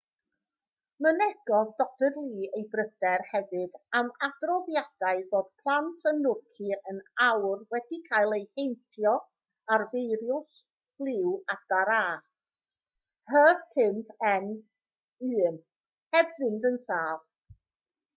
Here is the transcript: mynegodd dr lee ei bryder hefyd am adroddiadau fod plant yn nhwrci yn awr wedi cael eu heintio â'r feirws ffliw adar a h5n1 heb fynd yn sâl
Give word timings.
mynegodd 1.05 1.73
dr 1.81 2.13
lee 2.15 2.47
ei 2.59 2.63
bryder 2.75 3.23
hefyd 3.33 3.75
am 3.99 4.07
adroddiadau 4.29 5.21
fod 5.35 5.51
plant 5.59 6.07
yn 6.13 6.23
nhwrci 6.23 6.71
yn 6.93 7.03
awr 7.27 7.61
wedi 7.75 7.99
cael 8.09 8.35
eu 8.39 8.41
heintio 8.61 9.13
â'r 9.77 9.85
feirws 9.95 10.59
ffliw 10.97 11.37
adar 11.57 11.93
a 12.01 12.03
h5n1 13.43 15.63
heb 16.17 16.37
fynd 16.43 16.67
yn 16.75 16.81
sâl 16.91 17.25